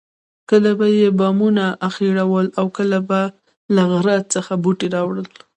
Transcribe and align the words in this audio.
کله 0.49 0.71
به 0.79 0.87
یې 0.99 1.07
بامونه 1.19 1.65
اخیړول 1.89 2.45
او 2.59 2.65
کله 2.77 2.97
له 3.75 3.83
غره 3.91 4.17
څخه 4.33 4.53
بوټي 4.63 4.87
راوړل. 4.95 5.27